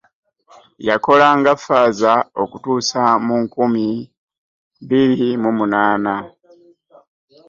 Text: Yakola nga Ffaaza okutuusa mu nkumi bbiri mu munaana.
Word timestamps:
Yakola 0.87 1.27
nga 1.37 1.53
Ffaaza 1.57 2.13
okutuusa 2.43 3.01
mu 3.25 3.35
nkumi 3.43 3.87
bbiri 4.83 5.29
mu 5.41 5.49
munaana. 5.57 6.15